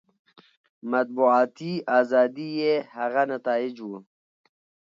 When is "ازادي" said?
1.99-2.47